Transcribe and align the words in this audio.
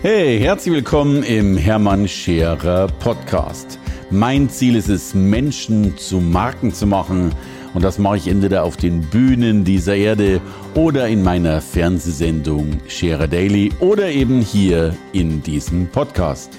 Hey, 0.00 0.38
herzlich 0.38 0.76
willkommen 0.76 1.24
im 1.24 1.56
Hermann 1.56 2.06
Scherer 2.06 2.86
Podcast. 2.86 3.80
Mein 4.10 4.48
Ziel 4.48 4.76
ist 4.76 4.88
es, 4.88 5.12
Menschen 5.12 5.98
zu 5.98 6.20
Marken 6.20 6.72
zu 6.72 6.86
machen. 6.86 7.34
Und 7.74 7.82
das 7.82 7.98
mache 7.98 8.18
ich 8.18 8.28
entweder 8.28 8.62
auf 8.62 8.76
den 8.76 9.00
Bühnen 9.00 9.64
dieser 9.64 9.96
Erde 9.96 10.40
oder 10.76 11.08
in 11.08 11.24
meiner 11.24 11.60
Fernsehsendung 11.60 12.78
Scherer 12.86 13.26
Daily 13.26 13.72
oder 13.80 14.08
eben 14.08 14.40
hier 14.40 14.94
in 15.12 15.42
diesem 15.42 15.88
Podcast. 15.88 16.56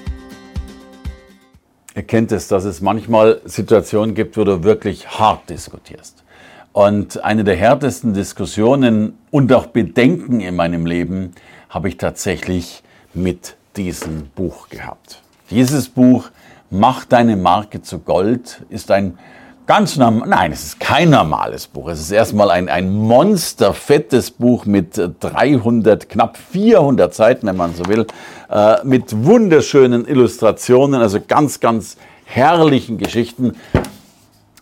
Ihr 1.95 2.03
kennt 2.03 2.33
es, 2.33 2.49
dass 2.49 2.65
es 2.65 2.81
manchmal 2.81 3.39
Situationen 3.45 4.15
gibt, 4.15 4.35
wo 4.35 4.43
du 4.43 4.65
wirklich 4.65 5.17
hart 5.17 5.49
diskutierst. 5.49 6.25
Und 6.73 7.23
eine 7.23 7.45
der 7.45 7.55
härtesten 7.55 8.13
Diskussionen 8.13 9.13
und 9.31 9.53
auch 9.53 9.67
Bedenken 9.67 10.41
in 10.41 10.57
meinem 10.57 10.85
Leben 10.85 11.31
habe 11.69 11.87
ich 11.87 11.95
tatsächlich 11.95 12.83
mit 13.13 13.55
diesem 13.75 14.27
Buch 14.35 14.69
gehabt. 14.69 15.21
Dieses 15.49 15.89
Buch 15.89 16.29
Mach 16.71 17.05
deine 17.05 17.35
Marke 17.35 17.81
zu 17.81 17.97
Gold 17.97 18.63
ist 18.69 18.91
ein 18.91 19.17
ganz 19.65 19.97
normal, 19.97 20.27
nein, 20.27 20.51
es 20.51 20.63
ist 20.65 20.79
kein 20.79 21.09
normales 21.09 21.65
Buch. 21.65 21.89
Es 21.89 21.99
ist 21.99 22.11
erstmal 22.11 22.51
ein, 22.51 22.69
ein 22.69 22.93
monsterfettes 22.93 24.29
Buch 24.29 24.65
mit 24.65 25.01
300, 25.19 26.09
knapp 26.09 26.37
400 26.37 27.11
Seiten, 27.13 27.47
wenn 27.47 27.57
man 27.57 27.73
so 27.73 27.87
will, 27.87 28.05
äh, 28.51 28.75
mit 28.83 29.25
wunderschönen 29.25 30.07
Illustrationen, 30.07 31.01
also 31.01 31.19
ganz, 31.27 31.59
ganz 31.59 31.97
herrlichen 32.25 32.99
Geschichten. 32.99 33.55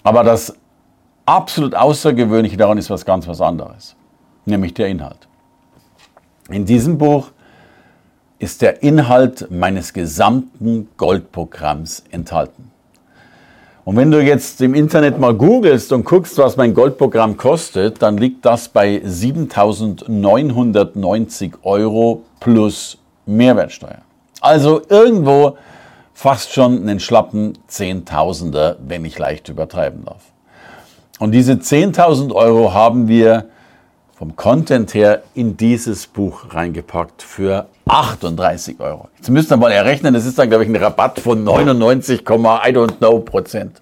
Aber 0.04 0.23
das 0.23 0.55
absolut 1.26 1.76
Außergewöhnliche 1.76 2.55
daran 2.55 2.77
ist 2.77 2.90
was 2.90 3.04
ganz 3.04 3.27
was 3.27 3.41
anderes, 3.41 3.98
nämlich 4.45 4.73
der 4.73 4.88
Inhalt. 4.88 5.27
In 6.49 6.66
diesem 6.66 6.98
Buch 6.98 7.32
ist 8.47 8.61
der 8.61 8.81
Inhalt 8.81 9.51
meines 9.51 9.91
gesamten 9.91 10.87
Goldprogramms 10.95 12.05
enthalten. 12.12 12.71
Und 13.84 13.98
wenn 13.98 14.09
du 14.09 14.23
jetzt 14.23 14.62
im 14.62 14.73
Internet 14.73 15.20
mal 15.20 15.34
googelst 15.34 15.91
und 15.91 16.05
guckst, 16.05 16.37
was 16.37 16.55
mein 16.55 16.73
Goldprogramm 16.73 17.35
kostet, 17.35 18.01
dann 18.01 18.15
liegt 18.15 18.45
das 18.45 18.70
bei 18.70 19.01
7.990 19.05 21.55
Euro 21.63 22.23
plus 22.39 22.98
Mehrwertsteuer. 23.26 23.99
Also 24.39 24.82
irgendwo 24.87 25.57
fast 26.13 26.54
schon 26.54 26.84
einen 26.84 27.01
schlappen 27.01 27.57
Zehntausender, 27.67 28.77
wenn 28.79 29.04
ich 29.04 29.20
leicht 29.20 29.49
übertreiben 29.49 30.05
darf. 30.05 30.23
Und 31.20 31.34
diese 31.34 31.55
10.000 31.55 32.34
Euro 32.34 32.73
haben 32.73 33.09
wir 33.09 33.49
vom 34.15 34.37
Content 34.37 34.93
her 34.93 35.23
in 35.34 35.57
dieses 35.57 36.07
Buch 36.07 36.54
reingepackt 36.54 37.21
für 37.21 37.67
38 37.88 38.80
Euro. 38.80 39.10
Jetzt 39.18 39.30
müsst 39.30 39.52
ihr 39.52 39.57
mal 39.57 39.71
errechnen, 39.71 40.13
das 40.13 40.26
ist 40.26 40.38
dann, 40.38 40.49
glaube 40.49 40.63
ich, 40.63 40.70
ein 40.70 40.76
Rabatt 40.76 41.20
von 41.20 41.43
99, 41.43 42.21
I 42.21 42.24
don't 42.24 42.98
know 42.98 43.20
Prozent. 43.20 43.82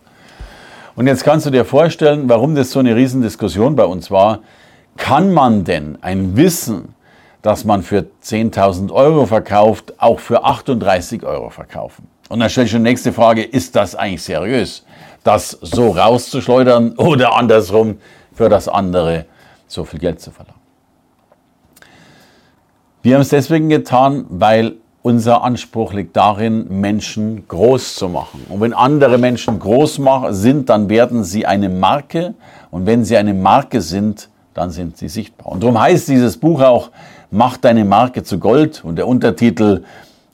Und 0.95 1.07
jetzt 1.07 1.23
kannst 1.23 1.45
du 1.45 1.49
dir 1.49 1.65
vorstellen, 1.65 2.29
warum 2.29 2.55
das 2.55 2.71
so 2.71 2.79
eine 2.79 2.95
Riesendiskussion 2.95 3.75
bei 3.75 3.85
uns 3.85 4.11
war. 4.11 4.39
Kann 4.97 5.33
man 5.33 5.65
denn 5.65 5.97
ein 6.01 6.37
Wissen, 6.37 6.95
das 7.41 7.65
man 7.65 7.83
für 7.83 8.05
10.000 8.23 8.91
Euro 8.93 9.25
verkauft, 9.25 9.93
auch 9.97 10.19
für 10.19 10.45
38 10.45 11.23
Euro 11.23 11.49
verkaufen? 11.49 12.07
Und 12.29 12.39
dann 12.39 12.49
stellt 12.49 12.67
sich 12.69 12.77
die 12.77 12.81
nächste 12.81 13.11
Frage, 13.11 13.43
ist 13.43 13.75
das 13.75 13.95
eigentlich 13.95 14.23
seriös, 14.23 14.85
das 15.23 15.51
so 15.61 15.89
rauszuschleudern 15.89 16.93
oder 16.93 17.35
andersrum 17.35 17.99
für 18.33 18.49
das 18.49 18.67
andere 18.67 19.25
so 19.67 19.83
viel 19.83 19.99
Geld 19.99 20.21
zu 20.21 20.31
verlangen. 20.31 20.54
Wir 23.05 23.13
haben 23.13 23.21
es 23.21 23.29
deswegen 23.29 23.69
getan, 23.69 24.25
weil 24.29 24.77
unser 25.03 25.43
Anspruch 25.43 25.93
liegt 25.93 26.15
darin, 26.15 26.81
Menschen 26.81 27.47
groß 27.47 27.93
zu 27.97 28.09
machen. 28.09 28.47
Und 28.49 28.61
wenn 28.61 28.73
andere 28.73 29.19
Menschen 29.19 29.59
groß 29.59 30.01
sind, 30.29 30.69
dann 30.69 30.89
werden 30.89 31.23
sie 31.23 31.45
eine 31.45 31.69
Marke. 31.69 32.33
Und 32.71 32.87
wenn 32.87 33.05
sie 33.05 33.15
eine 33.15 33.35
Marke 33.35 33.81
sind, 33.81 34.29
dann 34.55 34.71
sind 34.71 34.97
sie 34.97 35.07
sichtbar. 35.07 35.51
Und 35.51 35.61
darum 35.61 35.79
heißt 35.79 36.07
dieses 36.07 36.35
Buch 36.37 36.61
auch, 36.61 36.89
mach 37.29 37.57
deine 37.57 37.85
Marke 37.85 38.23
zu 38.23 38.39
Gold. 38.39 38.83
Und 38.83 38.95
der 38.95 39.07
Untertitel, 39.07 39.83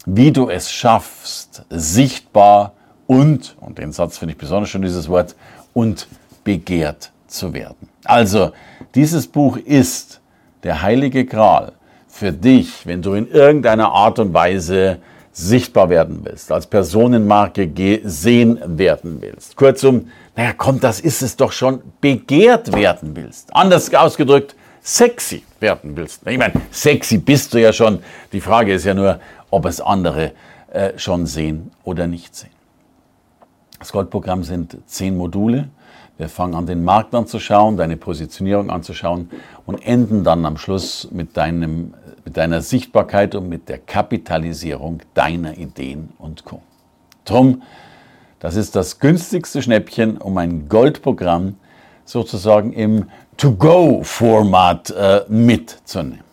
wie 0.06 0.31
du 0.31 0.50
es 0.50 0.72
schaffst, 0.72 1.66
sichtbar 1.69 2.72
und, 3.06 3.57
und 3.59 3.79
den 3.79 3.91
Satz 3.91 4.18
finde 4.18 4.31
ich 4.31 4.38
besonders 4.38 4.69
schön, 4.69 4.81
dieses 4.81 5.09
Wort, 5.09 5.35
und 5.74 6.07
begehrt 6.45 7.12
zu 7.28 7.53
werden. 7.53 7.90
Also, 8.06 8.53
dieses 8.95 9.28
Buch 9.28 9.57
ist 9.57 10.22
der 10.63 10.81
heilige 10.81 11.25
Gral 11.25 11.74
für 12.21 12.31
dich, 12.31 12.85
wenn 12.85 13.01
du 13.01 13.15
in 13.15 13.27
irgendeiner 13.31 13.91
Art 13.93 14.19
und 14.19 14.31
Weise 14.31 14.99
sichtbar 15.31 15.89
werden 15.89 16.19
willst, 16.21 16.51
als 16.51 16.67
Personenmarke 16.67 17.67
gesehen 17.67 18.59
werden 18.63 19.17
willst. 19.21 19.55
Kurzum, 19.55 20.11
naja, 20.35 20.53
komm, 20.55 20.79
das 20.79 20.99
ist 20.99 21.23
es 21.23 21.35
doch 21.35 21.51
schon, 21.51 21.81
begehrt 21.99 22.73
werden 22.73 23.15
willst. 23.15 23.55
Anders 23.55 23.91
ausgedrückt, 23.91 24.55
sexy 24.83 25.41
werden 25.59 25.97
willst. 25.97 26.21
Ich 26.27 26.37
meine, 26.37 26.53
sexy 26.69 27.17
bist 27.17 27.55
du 27.55 27.59
ja 27.59 27.73
schon. 27.73 28.03
Die 28.31 28.41
Frage 28.41 28.71
ist 28.71 28.85
ja 28.85 28.93
nur, 28.93 29.19
ob 29.49 29.65
es 29.65 29.81
andere 29.81 30.33
äh, 30.71 30.91
schon 30.97 31.25
sehen 31.25 31.71
oder 31.83 32.05
nicht 32.05 32.35
sehen. 32.35 32.51
Das 33.79 33.91
Goldprogramm 33.91 34.43
sind 34.43 34.77
zehn 34.85 35.17
Module. 35.17 35.69
Wir 36.21 36.29
fangen 36.29 36.53
an, 36.53 36.67
den 36.67 36.83
Markt 36.83 37.15
anzuschauen, 37.15 37.77
deine 37.77 37.97
Positionierung 37.97 38.69
anzuschauen 38.69 39.31
und 39.65 39.83
enden 39.83 40.23
dann 40.23 40.45
am 40.45 40.55
Schluss 40.55 41.07
mit, 41.09 41.35
deinem, 41.35 41.95
mit 42.25 42.37
deiner 42.37 42.61
Sichtbarkeit 42.61 43.35
und 43.35 43.49
mit 43.49 43.69
der 43.69 43.77
Kapitalisierung 43.79 45.01
deiner 45.13 45.57
Ideen 45.57 46.09
und 46.17 46.45
Co. 46.45 46.61
Drum, 47.25 47.61
das 48.39 48.55
ist 48.55 48.75
das 48.75 48.99
günstigste 48.99 49.61
Schnäppchen, 49.61 50.17
um 50.17 50.37
ein 50.37 50.67
Goldprogramm 50.67 51.55
sozusagen 52.05 52.73
im 52.73 53.09
To-Go-Format 53.37 54.89
äh, 54.91 55.21
mitzunehmen. 55.27 56.31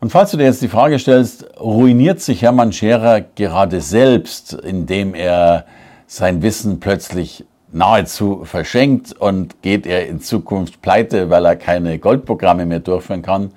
Und 0.00 0.10
falls 0.10 0.30
du 0.30 0.38
dir 0.38 0.44
jetzt 0.44 0.62
die 0.62 0.68
Frage 0.68 0.98
stellst, 0.98 1.60
ruiniert 1.60 2.20
sich 2.20 2.40
Hermann 2.40 2.72
Scherer 2.72 3.20
gerade 3.20 3.82
selbst, 3.82 4.54
indem 4.54 5.14
er 5.14 5.66
sein 6.06 6.42
Wissen 6.42 6.80
plötzlich 6.80 7.44
nahezu 7.72 8.44
verschenkt 8.44 9.12
und 9.12 9.62
geht 9.62 9.86
er 9.86 10.06
in 10.08 10.20
Zukunft 10.20 10.82
pleite, 10.82 11.30
weil 11.30 11.44
er 11.44 11.56
keine 11.56 11.98
Goldprogramme 11.98 12.66
mehr 12.66 12.80
durchführen 12.80 13.22
kann, 13.22 13.52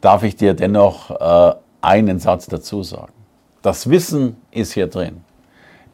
darf 0.00 0.22
ich 0.22 0.36
dir 0.36 0.54
dennoch 0.54 1.10
äh, 1.10 1.54
einen 1.80 2.18
Satz 2.18 2.46
dazu 2.46 2.82
sagen. 2.82 3.12
Das 3.62 3.90
Wissen 3.90 4.36
ist 4.50 4.72
hier 4.72 4.86
drin. 4.86 5.22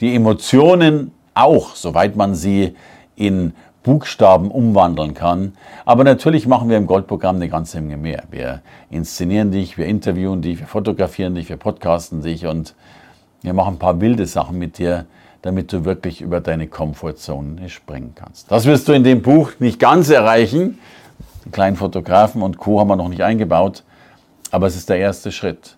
Die 0.00 0.14
Emotionen 0.14 1.12
auch, 1.34 1.74
soweit 1.74 2.16
man 2.16 2.34
sie 2.34 2.74
in 3.16 3.52
Buchstaben 3.82 4.50
umwandeln 4.50 5.14
kann. 5.14 5.52
Aber 5.84 6.02
natürlich 6.02 6.46
machen 6.46 6.68
wir 6.68 6.76
im 6.76 6.86
Goldprogramm 6.88 7.36
eine 7.36 7.48
ganze 7.48 7.80
Menge 7.80 7.96
mehr. 7.96 8.24
Wir 8.30 8.62
inszenieren 8.90 9.52
dich, 9.52 9.78
wir 9.78 9.86
interviewen 9.86 10.42
dich, 10.42 10.58
wir 10.58 10.66
fotografieren 10.66 11.36
dich, 11.36 11.48
wir 11.48 11.56
podcasten 11.56 12.20
dich 12.20 12.46
und 12.46 12.74
wir 13.42 13.52
machen 13.52 13.74
ein 13.74 13.78
paar 13.78 14.00
wilde 14.00 14.26
Sachen 14.26 14.58
mit 14.58 14.78
dir, 14.78 15.06
damit 15.46 15.72
du 15.72 15.84
wirklich 15.84 16.20
über 16.20 16.40
deine 16.40 16.66
Komfortzone 16.66 17.68
springen 17.68 18.12
kannst. 18.14 18.50
Das 18.50 18.66
wirst 18.66 18.88
du 18.88 18.92
in 18.92 19.04
dem 19.04 19.22
Buch 19.22 19.52
nicht 19.58 19.78
ganz 19.78 20.10
erreichen. 20.10 20.78
Die 21.44 21.50
kleinen 21.50 21.76
Fotografen 21.76 22.42
und 22.42 22.58
Co. 22.58 22.80
haben 22.80 22.88
wir 22.88 22.96
noch 22.96 23.08
nicht 23.08 23.22
eingebaut, 23.22 23.84
aber 24.50 24.66
es 24.66 24.76
ist 24.76 24.88
der 24.88 24.98
erste 24.98 25.32
Schritt, 25.32 25.76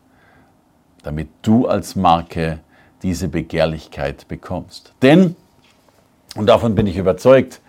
damit 1.03 1.29
du 1.43 1.67
als 1.67 1.95
Marke 1.95 2.59
diese 3.03 3.29
Begehrlichkeit 3.29 4.27
bekommst. 4.29 4.93
Denn, 5.03 5.37
und 6.35 6.47
davon 6.47 6.75
bin 6.75 6.87
ich 6.87 6.97
überzeugt, 6.97 7.61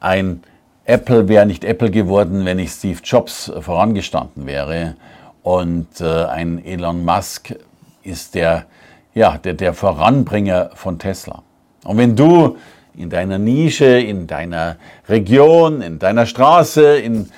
ein 0.00 0.42
Apple 0.84 1.28
wäre 1.28 1.46
nicht 1.46 1.64
Apple 1.64 1.90
geworden, 1.90 2.44
wenn 2.44 2.58
ich 2.58 2.70
Steve 2.70 3.00
Jobs 3.02 3.50
vorangestanden 3.60 4.46
wäre. 4.46 4.96
Und 5.42 6.00
äh, 6.00 6.24
ein 6.24 6.64
Elon 6.64 7.04
Musk 7.04 7.54
ist 8.02 8.34
der 8.34 8.66
ja, 9.16 9.38
der, 9.38 9.54
der 9.54 9.72
Voranbringer 9.72 10.70
von 10.74 10.98
Tesla. 10.98 11.42
Und 11.84 11.96
wenn 11.96 12.14
du 12.14 12.58
in 12.94 13.08
deiner 13.08 13.38
Nische, 13.38 13.86
in 13.98 14.26
deiner 14.26 14.76
Region, 15.08 15.80
in 15.80 15.98
deiner 15.98 16.26
Straße, 16.26 16.98
in 16.98 17.30